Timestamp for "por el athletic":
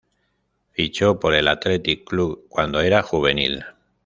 1.19-2.07